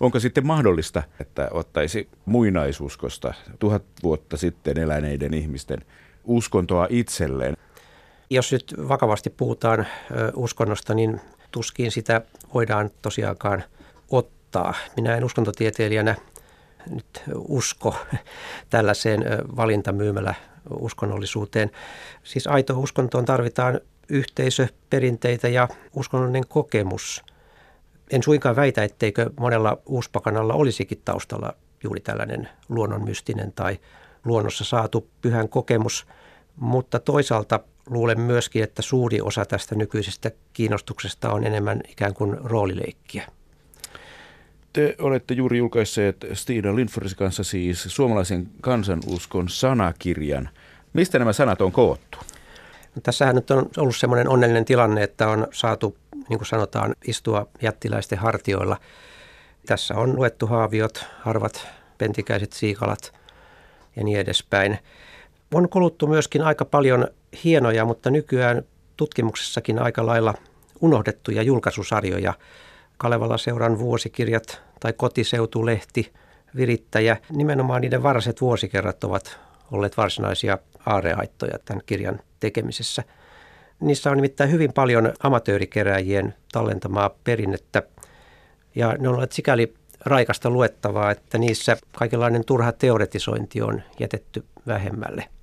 Onko 0.00 0.20
sitten 0.20 0.46
mahdollista, 0.46 1.02
että 1.20 1.48
ottaisi 1.50 2.08
muinaisuskosta 2.24 3.34
tuhat 3.58 3.82
vuotta 4.02 4.36
sitten 4.36 4.78
eläneiden 4.78 5.34
ihmisten 5.34 5.84
uskontoa 6.24 6.86
itselleen? 6.90 7.56
Jos 8.30 8.52
nyt 8.52 8.74
vakavasti 8.88 9.30
puhutaan 9.30 9.86
uskonnosta, 10.34 10.94
niin 10.94 11.20
tuskin 11.50 11.90
sitä 11.90 12.20
voidaan 12.54 12.90
tosiaankaan 13.02 13.64
ottaa. 14.10 14.74
Minä 14.96 15.16
en 15.16 15.24
uskontotieteilijänä 15.24 16.14
nyt 16.90 17.22
usko 17.48 17.96
tällaiseen 18.70 19.24
valintamyymälä 19.56 20.34
uskonnollisuuteen. 20.70 21.70
Siis 22.22 22.46
aito 22.46 22.78
uskontoon 22.78 23.24
tarvitaan 23.24 23.80
yhteisö, 24.08 24.68
perinteitä 24.90 25.48
ja 25.48 25.68
uskonnollinen 25.96 26.46
kokemus. 26.48 27.24
En 28.10 28.22
suinkaan 28.22 28.56
väitä, 28.56 28.84
etteikö 28.84 29.30
monella 29.40 29.78
uuspakanalla 29.86 30.54
olisikin 30.54 31.02
taustalla 31.04 31.52
juuri 31.84 32.00
tällainen 32.00 32.48
luonnonmystinen 32.68 33.52
tai 33.52 33.78
luonnossa 34.24 34.64
saatu 34.64 35.08
pyhän 35.20 35.48
kokemus, 35.48 36.06
mutta 36.56 36.98
toisaalta 36.98 37.60
luulen 37.86 38.20
myöskin, 38.20 38.62
että 38.62 38.82
suuri 38.82 39.20
osa 39.20 39.44
tästä 39.44 39.74
nykyisestä 39.74 40.30
kiinnostuksesta 40.52 41.30
on 41.32 41.46
enemmän 41.46 41.80
ikään 41.88 42.14
kuin 42.14 42.38
roolileikkiä. 42.44 43.37
Te 44.78 44.94
olette 44.98 45.34
juuri 45.34 45.58
julkaisseet 45.58 46.26
Stina 46.32 46.76
Lindfors 46.76 47.14
kanssa 47.14 47.44
siis 47.44 47.82
suomalaisen 47.82 48.48
kansanuskon 48.60 49.48
sanakirjan. 49.48 50.48
Mistä 50.92 51.18
nämä 51.18 51.32
sanat 51.32 51.60
on 51.60 51.72
koottu? 51.72 52.18
No, 52.94 53.02
tässähän 53.02 53.34
nyt 53.34 53.50
on 53.50 53.70
ollut 53.76 53.96
semmoinen 53.96 54.28
onnellinen 54.28 54.64
tilanne, 54.64 55.02
että 55.02 55.28
on 55.28 55.46
saatu, 55.52 55.96
niin 56.28 56.38
kuin 56.38 56.46
sanotaan, 56.46 56.94
istua 57.06 57.46
jättiläisten 57.62 58.18
hartioilla. 58.18 58.76
Tässä 59.66 59.94
on 59.94 60.16
luettu 60.16 60.46
haaviot, 60.46 61.04
harvat, 61.20 61.66
pentikäiset 61.98 62.52
siikalat 62.52 63.12
ja 63.96 64.04
niin 64.04 64.18
edespäin. 64.18 64.78
On 65.54 65.68
kuluttu 65.68 66.06
myöskin 66.06 66.42
aika 66.42 66.64
paljon 66.64 67.08
hienoja, 67.44 67.84
mutta 67.84 68.10
nykyään 68.10 68.62
tutkimuksessakin 68.96 69.78
aika 69.78 70.06
lailla 70.06 70.34
unohdettuja 70.80 71.42
julkaisusarjoja. 71.42 72.34
Kalevala 72.96 73.38
seuran 73.38 73.78
vuosikirjat 73.78 74.67
tai 74.80 74.92
kotiseutulehti, 74.92 76.12
virittäjä. 76.56 77.16
Nimenomaan 77.30 77.80
niiden 77.80 78.02
varaiset 78.02 78.40
vuosikerrat 78.40 79.04
ovat 79.04 79.38
olleet 79.72 79.96
varsinaisia 79.96 80.58
aareaittoja 80.86 81.58
tämän 81.64 81.82
kirjan 81.86 82.20
tekemisessä. 82.40 83.04
Niissä 83.80 84.10
on 84.10 84.16
nimittäin 84.16 84.50
hyvin 84.50 84.72
paljon 84.72 85.12
amatöörikeräjien 85.22 86.34
tallentamaa 86.52 87.10
perinnettä 87.24 87.82
ja 88.74 88.94
ne 88.98 89.08
olleet 89.08 89.32
sikäli 89.32 89.74
raikasta 90.00 90.50
luettavaa, 90.50 91.10
että 91.10 91.38
niissä 91.38 91.76
kaikenlainen 91.92 92.44
turha 92.44 92.72
teoretisointi 92.72 93.62
on 93.62 93.82
jätetty 94.00 94.44
vähemmälle– 94.66 95.24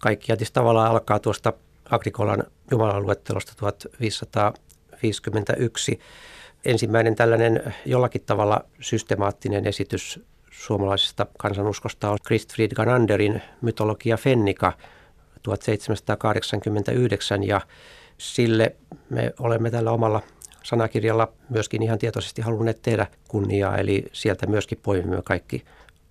kaikki 0.00 0.26
tietysti 0.26 0.54
tavallaan 0.54 0.90
alkaa 0.90 1.18
tuosta 1.18 1.52
Agrikolan 1.90 2.44
Jumalan 2.70 3.02
luettelosta 3.02 3.52
1551. 3.56 6.00
Ensimmäinen 6.66 7.14
tällainen 7.14 7.74
jollakin 7.84 8.22
tavalla 8.26 8.64
systemaattinen 8.80 9.66
esitys 9.66 10.20
suomalaisesta 10.50 11.26
kansanuskosta 11.38 12.10
on 12.10 12.18
Christfried 12.26 12.74
Gananderin 12.74 13.42
mytologia 13.60 14.16
Fennika 14.16 14.72
1789 15.42 17.42
ja 17.42 17.60
sille 18.18 18.76
me 19.10 19.32
olemme 19.38 19.70
tällä 19.70 19.90
omalla 19.90 20.22
sanakirjalla 20.62 21.32
myöskin 21.48 21.82
ihan 21.82 21.98
tietoisesti 21.98 22.42
halunneet 22.42 22.82
tehdä 22.82 23.06
kunniaa, 23.28 23.76
eli 23.76 24.04
sieltä 24.12 24.46
myöskin 24.46 24.78
poimimme 24.82 25.22
kaikki 25.24 25.64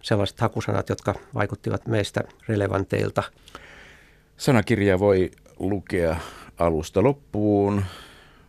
sellaiset 0.04 0.40
hakusanat, 0.40 0.90
jotka 0.90 1.16
vaikuttivat 1.34 1.88
meistä 1.88 2.24
relevanteilta. 2.48 3.24
Sanakirja 4.38 5.00
voi 5.00 5.32
lukea 5.60 6.16
alusta 6.58 7.04
loppuun, 7.04 7.84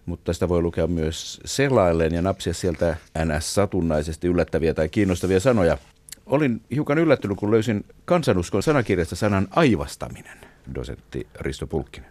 mutta 0.06 0.32
sitä 0.32 0.48
voi 0.48 0.62
lukea 0.62 0.86
myös 0.86 1.40
selaillen 1.44 2.14
ja 2.14 2.22
napsia 2.22 2.54
sieltä 2.54 2.96
ns. 3.25 3.54
satunnaisesti 3.54 4.26
yllättäviä 4.26 4.75
tai 4.75 4.88
kiinnostavia 4.88 5.40
sanoja. 5.40 5.78
Olin 6.26 6.62
hiukan 6.70 6.98
yllättynyt, 6.98 7.38
kun 7.38 7.50
löysin 7.50 7.84
kansanuskon 8.04 8.62
sanakirjasta 8.62 9.16
sanan 9.16 9.48
aivastaminen, 9.50 10.38
dosentti 10.75 11.26
Risto 11.40 11.66
Pulkkinen. 11.66 12.10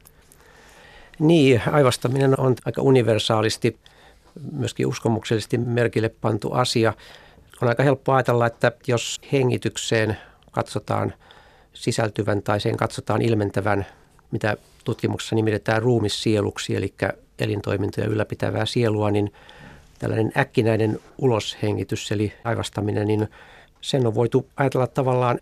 Niin, 1.19 1.61
aivastaminen 1.71 2.39
on 2.39 2.55
aika 2.65 2.81
universaalisti, 2.81 3.77
myöskin 4.51 4.87
uskomuksellisesti 4.87 5.57
merkille 5.57 6.09
pantu 6.09 6.51
asia. 6.51 6.93
On 7.61 7.67
aika 7.67 7.83
helppo 7.83 8.13
ajatella, 8.13 8.47
että 8.47 8.71
jos 8.87 9.21
hengitykseen 9.31 10.17
katsotaan 10.51 11.13
sisältyvän 11.73 12.41
tai 12.41 12.59
sen 12.59 12.77
katsotaan 12.77 13.21
ilmentävän, 13.21 13.85
mitä 14.35 14.57
tutkimuksessa 14.83 15.35
nimitetään 15.35 15.81
ruumissieluksi, 15.81 16.75
eli 16.75 16.93
elintoimintoja 17.39 18.07
ylläpitävää 18.07 18.65
sielua, 18.65 19.11
niin 19.11 19.33
tällainen 19.99 20.31
äkkinäinen 20.37 20.99
uloshengitys, 21.17 22.11
eli 22.11 22.33
aivastaminen, 22.43 23.07
niin 23.07 23.27
sen 23.81 24.07
on 24.07 24.15
voitu 24.15 24.49
ajatella 24.57 24.87
tavallaan 24.87 25.39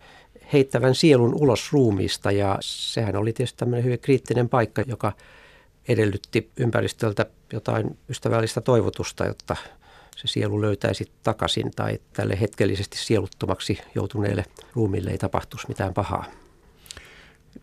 heittävän 0.52 0.94
sielun 0.94 1.34
ulos 1.34 1.72
ruumiista 1.72 2.32
ja 2.32 2.58
sehän 2.60 3.16
oli 3.16 3.32
tietysti 3.32 3.58
tämmöinen 3.58 3.84
hyvin 3.84 3.98
kriittinen 3.98 4.48
paikka, 4.48 4.82
joka 4.86 5.12
edellytti 5.88 6.50
ympäristöltä 6.56 7.26
jotain 7.52 7.98
ystävällistä 8.08 8.60
toivotusta, 8.60 9.26
jotta 9.26 9.56
se 10.16 10.26
sielu 10.26 10.60
löytäisi 10.60 11.10
takaisin 11.22 11.70
tai 11.76 11.98
tälle 12.12 12.40
hetkellisesti 12.40 12.98
sieluttomaksi 12.98 13.78
joutuneelle 13.94 14.44
ruumille 14.74 15.10
ei 15.10 15.18
tapahtuisi 15.18 15.68
mitään 15.68 15.94
pahaa. 15.94 16.24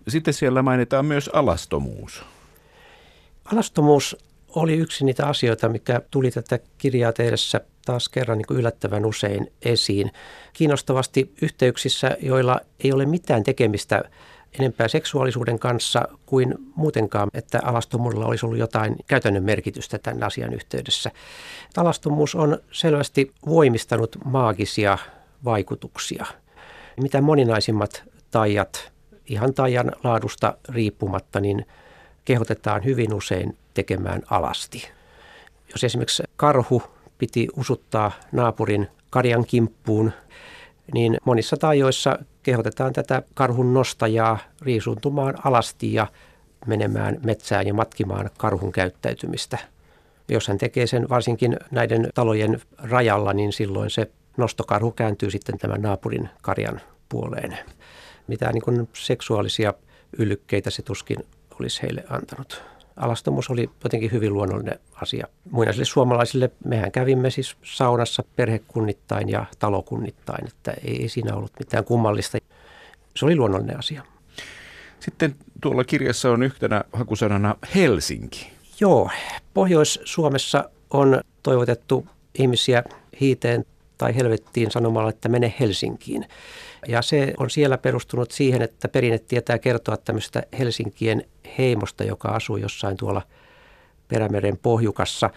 Sitten 0.07 0.33
siellä 0.33 0.61
mainitaan 0.61 1.05
myös 1.05 1.29
alastomuus. 1.33 2.25
Alastomuus 3.53 4.17
oli 4.55 4.73
yksi 4.73 5.05
niitä 5.05 5.27
asioita, 5.27 5.69
mikä 5.69 6.01
tuli 6.11 6.31
tätä 6.31 6.59
kirjaa 6.77 7.13
tehdessä 7.13 7.61
taas 7.85 8.09
kerran 8.09 8.37
niin 8.37 8.47
kuin 8.47 8.59
yllättävän 8.59 9.05
usein 9.05 9.51
esiin. 9.61 10.11
Kiinnostavasti 10.53 11.33
yhteyksissä, 11.41 12.17
joilla 12.21 12.59
ei 12.83 12.93
ole 12.93 13.05
mitään 13.05 13.43
tekemistä 13.43 14.03
enempää 14.59 14.87
seksuaalisuuden 14.87 15.59
kanssa 15.59 16.07
kuin 16.25 16.55
muutenkaan, 16.75 17.29
että 17.33 17.59
alastomuudella 17.63 18.25
olisi 18.25 18.45
ollut 18.45 18.59
jotain 18.59 18.95
käytännön 19.07 19.43
merkitystä 19.43 19.99
tämän 19.99 20.23
asian 20.23 20.53
yhteydessä. 20.53 21.11
Alastomuus 21.77 22.35
on 22.35 22.57
selvästi 22.71 23.31
voimistanut 23.45 24.17
maagisia 24.25 24.97
vaikutuksia. 25.45 26.25
Mitä 27.01 27.21
moninaisimmat 27.21 28.03
taijat, 28.31 28.91
ihan 29.25 29.53
taian 29.53 29.91
laadusta 30.03 30.57
riippumatta, 30.69 31.39
niin 31.39 31.65
kehotetaan 32.25 32.85
hyvin 32.85 33.13
usein 33.13 33.57
tekemään 33.73 34.21
alasti. 34.29 34.87
Jos 35.71 35.83
esimerkiksi 35.83 36.23
karhu 36.35 36.83
piti 37.17 37.47
usuttaa 37.55 38.11
naapurin 38.31 38.87
karjan 39.09 39.45
kimppuun, 39.45 40.11
niin 40.93 41.17
monissa 41.25 41.57
taajoissa 41.57 42.19
kehotetaan 42.43 42.93
tätä 42.93 43.21
karhun 43.33 43.73
nostajaa 43.73 44.39
riisuntumaan 44.61 45.35
alasti 45.43 45.93
ja 45.93 46.07
menemään 46.65 47.17
metsään 47.25 47.67
ja 47.67 47.73
matkimaan 47.73 48.29
karhun 48.37 48.71
käyttäytymistä. 48.71 49.57
Jos 50.29 50.47
hän 50.47 50.57
tekee 50.57 50.87
sen 50.87 51.09
varsinkin 51.09 51.57
näiden 51.71 52.09
talojen 52.13 52.61
rajalla, 52.77 53.33
niin 53.33 53.53
silloin 53.53 53.89
se 53.89 54.11
nostokarhu 54.37 54.91
kääntyy 54.91 55.31
sitten 55.31 55.57
tämän 55.57 55.81
naapurin 55.81 56.29
karjan 56.41 56.81
puoleen. 57.09 57.57
Mitään 58.27 58.53
niin 58.53 58.89
seksuaalisia 58.93 59.73
yllykkeitä 60.17 60.69
se 60.69 60.81
tuskin 60.81 61.17
olisi 61.59 61.81
heille 61.81 62.03
antanut 62.09 62.63
alastomuus 63.01 63.49
oli 63.49 63.69
jotenkin 63.83 64.11
hyvin 64.11 64.33
luonnollinen 64.33 64.79
asia. 64.93 65.27
Muinaisille 65.51 65.85
suomalaisille 65.85 66.51
mehän 66.65 66.91
kävimme 66.91 67.29
siis 67.29 67.57
saunassa 67.63 68.23
perhekunnittain 68.35 69.29
ja 69.29 69.45
talokunnittain, 69.59 70.47
että 70.47 70.71
ei, 70.71 71.01
ei 71.01 71.09
siinä 71.09 71.35
ollut 71.35 71.51
mitään 71.59 71.85
kummallista. 71.85 72.37
Se 73.15 73.25
oli 73.25 73.35
luonnollinen 73.35 73.79
asia. 73.79 74.03
Sitten 74.99 75.35
tuolla 75.61 75.83
kirjassa 75.83 76.31
on 76.31 76.43
yhtenä 76.43 76.83
hakusanana 76.93 77.55
Helsinki. 77.75 78.51
Joo, 78.79 79.09
Pohjois-Suomessa 79.53 80.69
on 80.89 81.21
toivotettu 81.43 82.07
ihmisiä 82.39 82.83
hiiteen 83.19 83.65
tai 84.01 84.15
helvettiin 84.15 84.71
sanomalla, 84.71 85.09
että 85.09 85.29
mene 85.29 85.53
Helsinkiin. 85.59 86.25
Ja 86.87 87.01
se 87.01 87.33
on 87.37 87.49
siellä 87.49 87.77
perustunut 87.77 88.31
siihen, 88.31 88.61
että 88.61 88.87
perinne 88.87 89.19
tietää 89.19 89.59
kertoa 89.59 89.97
tämmöistä 89.97 90.43
Helsinkien 90.59 91.25
heimosta, 91.57 92.03
joka 92.03 92.29
asuu 92.29 92.57
jossain 92.57 92.97
tuolla 92.97 93.21
Perämeren 94.07 94.57
pohjukassa. 94.57 95.29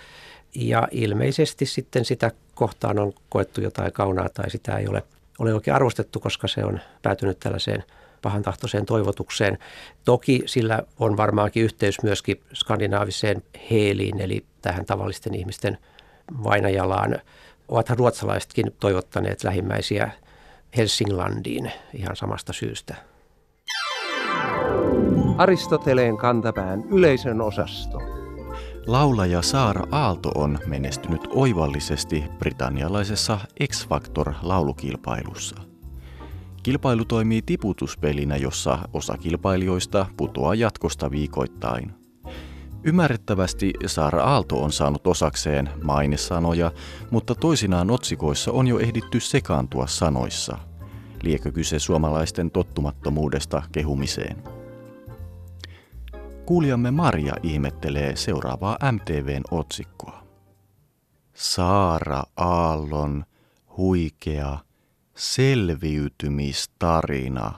Ja 0.54 0.88
ilmeisesti 0.90 1.66
sitten 1.66 2.04
sitä 2.04 2.30
kohtaan 2.54 2.98
on 2.98 3.12
koettu 3.28 3.60
jotain 3.60 3.92
kaunaa 3.92 4.28
tai 4.28 4.50
sitä 4.50 4.76
ei 4.76 4.88
ole, 4.88 5.02
ole 5.38 5.54
oikein 5.54 5.74
arvostettu, 5.74 6.20
koska 6.20 6.48
se 6.48 6.64
on 6.64 6.80
päätynyt 7.02 7.38
tällaiseen 7.38 7.84
pahantahtoiseen 8.22 8.86
toivotukseen. 8.86 9.58
Toki 10.04 10.42
sillä 10.46 10.82
on 10.98 11.16
varmaankin 11.16 11.62
yhteys 11.62 12.02
myöskin 12.02 12.40
skandinaaviseen 12.54 13.42
heeliin, 13.70 14.20
eli 14.20 14.44
tähän 14.62 14.84
tavallisten 14.84 15.34
ihmisten 15.34 15.78
vainajalaan. 16.44 17.18
Ovathan 17.68 17.98
ruotsalaisetkin 17.98 18.72
toivottaneet 18.80 19.44
lähimmäisiä 19.44 20.10
Helsinglandiin 20.76 21.72
ihan 21.94 22.16
samasta 22.16 22.52
syystä. 22.52 22.94
Aristoteleen 25.38 26.16
kantapään 26.16 26.84
yleisön 26.90 27.40
osasto. 27.40 27.98
Laulaja 28.86 29.42
Saara 29.42 29.86
Aalto 29.90 30.30
on 30.34 30.58
menestynyt 30.66 31.20
oivallisesti 31.30 32.24
britannialaisessa 32.38 33.38
X 33.72 33.88
Factor-laulukilpailussa. 33.88 35.56
Kilpailu 36.62 37.04
toimii 37.04 37.42
tiputuspelinä, 37.42 38.36
jossa 38.36 38.78
osa 38.92 39.16
kilpailijoista 39.16 40.06
putoaa 40.16 40.54
jatkosta 40.54 41.10
viikoittain. 41.10 42.03
Ymmärrettävästi 42.86 43.72
Saara 43.86 44.24
Aalto 44.24 44.62
on 44.62 44.72
saanut 44.72 45.06
osakseen 45.06 45.70
mainesanoja, 45.82 46.72
mutta 47.10 47.34
toisinaan 47.34 47.90
otsikoissa 47.90 48.52
on 48.52 48.66
jo 48.66 48.78
ehditty 48.78 49.20
sekaantua 49.20 49.86
sanoissa. 49.86 50.58
Liekö 51.22 51.52
kyse 51.52 51.78
suomalaisten 51.78 52.50
tottumattomuudesta 52.50 53.62
kehumiseen? 53.72 54.42
Kuulijamme 56.46 56.90
Maria 56.90 57.34
ihmettelee 57.42 58.16
seuraavaa 58.16 58.78
MTVn 58.92 59.42
otsikkoa. 59.50 60.24
Saara 61.34 62.22
Aallon 62.36 63.24
huikea 63.76 64.58
selviytymistarina 65.14 67.52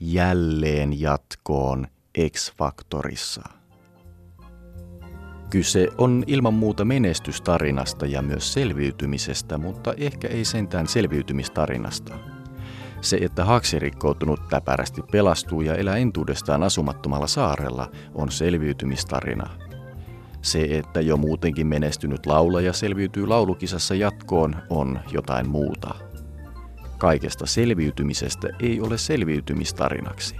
jälleen 0.00 1.00
jatkoon 1.00 1.86
X-Faktorissa. 2.30 3.61
Kyse 5.52 5.88
on 5.98 6.24
ilman 6.26 6.54
muuta 6.54 6.84
menestystarinasta 6.84 8.06
ja 8.06 8.22
myös 8.22 8.52
selviytymisestä, 8.52 9.58
mutta 9.58 9.94
ehkä 9.96 10.28
ei 10.28 10.44
sentään 10.44 10.86
selviytymistarinasta. 10.86 12.18
Se, 13.00 13.18
että 13.20 13.44
haksirikkoutunut 13.44 14.40
täpärästi 14.48 15.02
pelastuu 15.02 15.60
ja 15.60 15.74
elää 15.74 15.96
entuudestaan 15.96 16.62
asumattomalla 16.62 17.26
saarella, 17.26 17.90
on 18.14 18.30
selviytymistarina. 18.30 19.50
Se, 20.42 20.62
että 20.70 21.00
jo 21.00 21.16
muutenkin 21.16 21.66
menestynyt 21.66 22.26
laulaja 22.26 22.72
selviytyy 22.72 23.26
laulukisassa 23.26 23.94
jatkoon, 23.94 24.56
on 24.70 25.00
jotain 25.12 25.48
muuta. 25.48 25.94
Kaikesta 26.98 27.46
selviytymisestä 27.46 28.48
ei 28.60 28.80
ole 28.80 28.98
selviytymistarinaksi. 28.98 30.36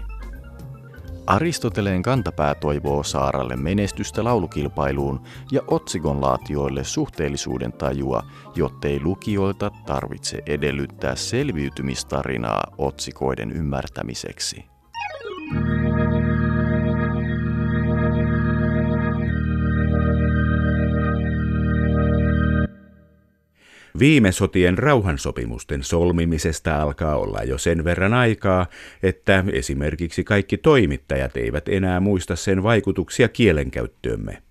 Aristoteleen 1.26 2.02
kantapää 2.02 2.54
toivoo 2.54 3.02
Saaralle 3.02 3.56
menestystä 3.56 4.24
laulukilpailuun 4.24 5.20
ja 5.52 5.62
otsikonlaatioille 5.66 6.85
suhteellisuuden 6.85 7.72
tajua, 7.72 8.22
jottei 8.54 9.00
lukijoilta 9.00 9.70
tarvitse 9.87 10.42
edellyttää 10.46 11.16
selviytymistarinaa 11.16 12.64
otsikoiden 12.78 13.52
ymmärtämiseksi. 13.52 14.71
Viime 23.98 24.33
sotien 24.33 24.78
rauhansopimusten 24.78 25.83
solmimisesta 25.83 26.83
alkaa 26.83 27.16
olla 27.16 27.42
jo 27.42 27.59
sen 27.59 27.85
verran 27.85 28.14
aikaa, 28.14 28.66
että 29.02 29.44
esimerkiksi 29.52 30.24
kaikki 30.24 30.59
toimittajat 30.59 31.37
eivät 31.37 31.68
enää 31.68 32.00
muista 32.00 32.37
sen 32.37 32.62
vaikutuksia 32.62 33.28
kielenkäyttöömme. 33.28 34.42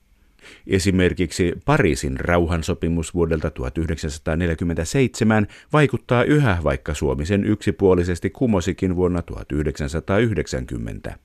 Esimerkiksi 0.68 1.54
Pariisin 1.66 2.20
rauhansopimus 2.20 3.14
vuodelta 3.14 3.50
1947 3.50 5.48
vaikuttaa 5.74 6.24
yhä, 6.24 6.58
vaikka 6.64 6.94
Suomi 6.94 7.26
sen 7.26 7.46
yksipuolisesti 7.46 8.30
kumosikin 8.30 8.96
vuonna 8.96 9.22
1990. 9.22 11.16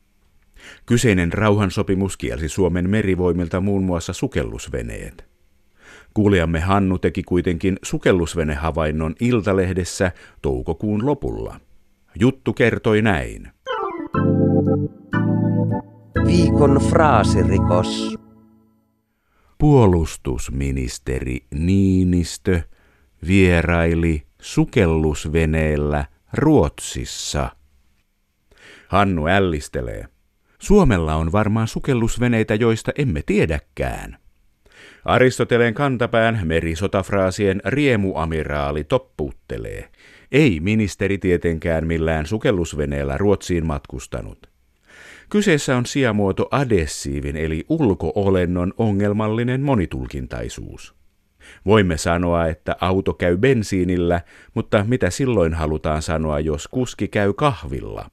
Kyseinen 0.87 1.33
rauhansopimus 1.33 2.17
kielsi 2.17 2.49
Suomen 2.49 2.91
merivoimilta 2.91 3.61
muun 3.61 3.85
muassa 3.85 4.13
sukellusveneet. 4.13 5.36
Kuulijamme 6.17 6.61
Hannu 6.61 6.99
teki 6.99 7.23
kuitenkin 7.23 7.77
sukellusvenehavainnon 7.83 9.15
Iltalehdessä 9.21 10.13
toukokuun 10.43 11.07
lopulla. 11.07 11.61
Juttu 12.21 12.53
kertoi 12.53 13.03
näin. 13.03 13.49
Viikon 16.27 16.81
fraasirikos. 16.89 18.15
Puolustusministeri 19.59 21.41
Niinistö 21.55 22.63
vieraili 23.27 24.23
sukellusveneellä 24.43 26.05
Ruotsissa. 26.33 27.51
Hannu 28.89 29.27
ällistelee. 29.27 30.05
Suomella 30.59 31.15
on 31.15 31.33
varmaan 31.33 31.69
sukellusveneitä, 31.69 32.55
joista 32.55 32.93
emme 32.99 33.23
tiedäkään. 33.27 34.26
Aristoteleen 35.07 35.75
kantapään 35.75 36.41
merisotafraasien 36.45 37.61
riemuamiraali 37.65 38.85
toppuuttelee. 38.85 39.89
Ei 40.33 40.61
ministeri 40.61 41.19
tietenkään 41.19 41.87
millään 41.87 42.27
sukellusveneellä 42.27 43.19
Ruotsiin 43.19 43.67
matkustanut. 43.67 44.47
Kyseessä 45.29 45.77
on 45.77 45.87
sijamuoto 45.87 46.49
adessiivin 46.51 47.37
eli 47.37 47.65
ulkoolennon 47.69 48.73
ongelmallinen 48.79 49.61
monitulkintaisuus. 49.61 50.95
Voimme 51.67 51.97
sanoa, 51.97 52.47
että 52.47 52.77
auto 52.81 53.15
käy 53.15 53.37
bensiinillä, 53.37 54.21
mutta 54.55 54.85
mitä 54.89 55.11
silloin 55.11 55.55
halutaan 55.55 56.03
sanoa, 56.03 56.41
jos 56.41 56.69
kuski 56.69 57.09
käy 57.09 57.33
kahvilla? 57.33 58.11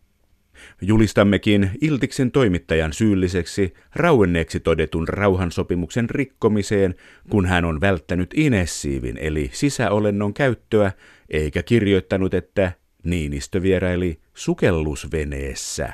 Julistammekin 0.86 1.72
Iltiksen 1.82 2.32
toimittajan 2.32 2.94
syylliseksi 2.94 3.74
rauenneeksi 3.96 4.60
todetun 4.60 5.08
rauhansopimuksen 5.08 6.10
rikkomiseen, 6.10 6.96
kun 7.30 7.46
hän 7.46 7.66
on 7.66 7.82
välttänyt 7.82 8.30
inessiivin 8.36 9.18
eli 9.18 9.50
sisäolennon 9.54 10.34
käyttöä, 10.34 10.92
eikä 11.30 11.64
kirjoittanut, 11.64 12.34
että 12.34 12.72
Niinistö 13.04 13.62
vieraili 13.62 14.20
sukellusveneessä. 14.34 15.94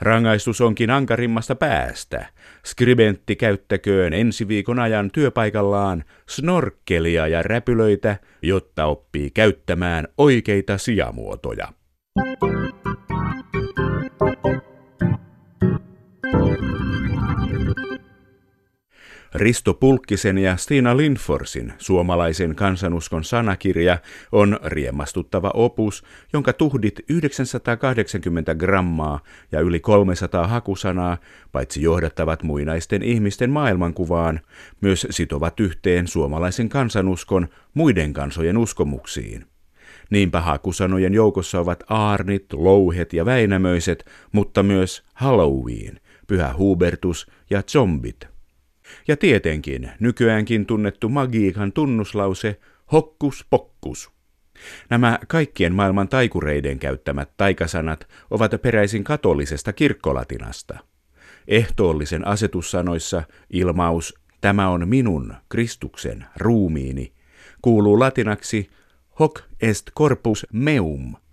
Rangaistus 0.00 0.60
onkin 0.60 0.90
ankarimmasta 0.90 1.54
päästä. 1.54 2.26
Skribentti 2.66 3.36
käyttäköön 3.36 4.12
ensi 4.12 4.48
viikon 4.48 4.78
ajan 4.78 5.10
työpaikallaan 5.10 6.04
snorkkelia 6.28 7.28
ja 7.28 7.42
räpylöitä, 7.42 8.16
jotta 8.42 8.84
oppii 8.84 9.30
käyttämään 9.30 10.08
oikeita 10.18 10.78
sijamuotoja. 10.78 11.68
Risto 19.34 19.74
Pulkkisen 19.74 20.38
ja 20.38 20.56
Stina 20.56 20.96
Lindforsin 20.96 21.72
suomalaisen 21.78 22.54
kansanuskon 22.54 23.24
sanakirja 23.24 23.98
on 24.32 24.58
riemastuttava 24.64 25.50
opus, 25.54 26.04
jonka 26.32 26.52
tuhdit 26.52 27.00
980 27.08 28.54
grammaa 28.54 29.20
ja 29.52 29.60
yli 29.60 29.80
300 29.80 30.46
hakusanaa 30.46 31.16
paitsi 31.52 31.82
johdattavat 31.82 32.42
muinaisten 32.42 33.02
ihmisten 33.02 33.50
maailmankuvaan, 33.50 34.40
myös 34.80 35.06
sitovat 35.10 35.60
yhteen 35.60 36.08
suomalaisen 36.08 36.68
kansanuskon 36.68 37.48
muiden 37.74 38.12
kansojen 38.12 38.58
uskomuksiin. 38.58 39.46
Niinpä 40.10 40.40
hakusanojen 40.40 41.14
joukossa 41.14 41.60
ovat 41.60 41.84
aarnit, 41.88 42.52
louhet 42.52 43.12
ja 43.12 43.24
väinämöiset, 43.24 44.04
mutta 44.32 44.62
myös 44.62 45.04
Halloween, 45.14 46.00
pyhä 46.26 46.54
Hubertus 46.58 47.26
ja 47.50 47.62
zombit– 47.62 48.28
ja 49.08 49.16
tietenkin 49.16 49.90
nykyäänkin 50.00 50.66
tunnettu 50.66 51.08
magiikan 51.08 51.72
tunnuslause 51.72 52.60
hokkus 52.92 53.46
pokkus. 53.50 54.10
Nämä 54.90 55.18
kaikkien 55.28 55.74
maailman 55.74 56.08
taikureiden 56.08 56.78
käyttämät 56.78 57.30
taikasanat 57.36 58.08
ovat 58.30 58.62
peräisin 58.62 59.04
katolisesta 59.04 59.72
kirkkolatinasta. 59.72 60.78
Ehtoollisen 61.48 62.26
asetussanoissa 62.26 63.22
ilmaus 63.50 64.14
Tämä 64.40 64.68
on 64.68 64.88
minun, 64.88 65.34
Kristuksen, 65.48 66.26
ruumiini, 66.36 67.12
kuuluu 67.62 67.98
latinaksi 67.98 68.70
hoc 69.20 69.40
est 69.60 69.90
corpus 69.96 70.46
meum– 70.52 71.16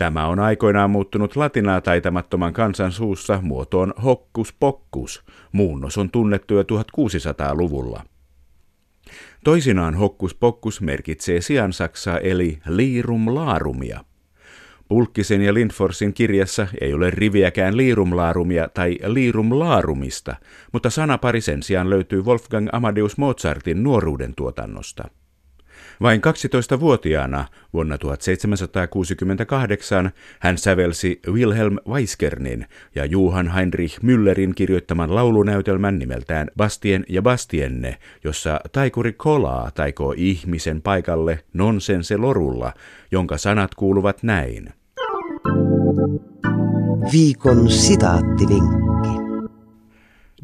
Tämä 0.00 0.26
on 0.26 0.38
aikoinaan 0.38 0.90
muuttunut 0.90 1.36
latinaa 1.36 1.80
taitamattoman 1.80 2.52
kansan 2.52 2.92
suussa 2.92 3.38
muotoon 3.42 3.94
hokkus 4.04 4.52
pokkus. 4.52 5.24
Muunnos 5.52 5.98
on 5.98 6.10
tunnettu 6.10 6.54
jo 6.54 6.62
1600-luvulla. 6.62 8.02
Toisinaan 9.44 9.94
hokkus 9.94 10.34
pokkus 10.34 10.80
merkitsee 10.80 11.40
siansaksaa 11.40 12.18
eli 12.18 12.58
liirum 12.68 13.34
laarumia. 13.34 14.04
Pulkkisen 14.88 15.42
ja 15.42 15.54
Lindforsin 15.54 16.14
kirjassa 16.14 16.66
ei 16.80 16.94
ole 16.94 17.10
riviäkään 17.10 17.76
liirumlaarumia 17.76 18.68
tai 18.68 18.98
liirumlaarumista, 19.06 20.36
mutta 20.72 20.90
sanapari 20.90 21.40
sen 21.40 21.62
sijaan 21.62 21.90
löytyy 21.90 22.22
Wolfgang 22.22 22.68
Amadeus 22.72 23.18
Mozartin 23.18 23.82
nuoruuden 23.82 24.34
tuotannosta. 24.34 25.08
Vain 26.02 26.20
12-vuotiaana 26.20 27.44
vuonna 27.72 27.98
1768 27.98 30.10
hän 30.40 30.58
sävelsi 30.58 31.20
Wilhelm 31.28 31.76
Weiskernin 31.88 32.66
ja 32.94 33.04
Johann 33.04 33.48
Heinrich 33.48 34.00
Müllerin 34.02 34.54
kirjoittaman 34.54 35.14
laulunäytelmän 35.14 35.98
nimeltään 35.98 36.48
Bastien 36.56 37.04
ja 37.08 37.22
Bastienne, 37.22 37.98
jossa 38.24 38.60
taikuri 38.72 39.12
kolaa 39.12 39.70
taikoo 39.70 40.14
ihmisen 40.16 40.82
paikalle 40.82 41.38
nonsense 41.54 42.16
lorulla, 42.16 42.72
jonka 43.10 43.38
sanat 43.38 43.74
kuuluvat 43.74 44.22
näin. 44.22 44.72
Viikon 47.12 47.70
sitaattivinkki. 47.70 49.10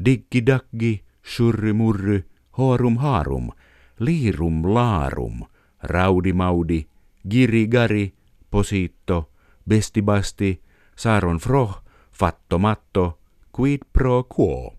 Diggi 0.05 0.47
daggi, 0.47 1.01
shurry 1.27 1.73
murry, 1.73 2.25
horum 2.59 2.97
harum– 2.97 3.51
liirum 4.01 4.75
laarum, 4.75 5.41
raudimaudi, 5.83 6.87
girigari, 7.31 8.15
positto, 8.51 9.31
bestibasti, 9.69 10.63
saaron 10.97 11.39
froh, 11.39 11.83
fattomatto, 12.13 13.19
quid 13.61 13.81
pro 13.93 14.25
quo. 14.39 14.73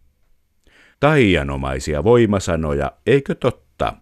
Taianomaisia 1.00 2.04
voimasanoja, 2.04 2.92
eikö 3.06 3.36
totta? 3.36 3.94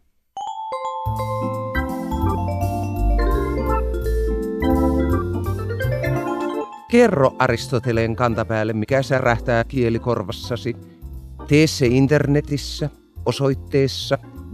Kerro 6.92 7.36
Aristoteleen 7.40 8.16
kantapäälle, 8.16 8.74
mikä 8.74 9.04
särähtää 9.04 9.64
kielikorvassasi. 9.64 10.76
Tee 11.48 11.68
se 11.68 11.86
internetissä, 11.86 12.90
osoitteessa– 13.26 14.18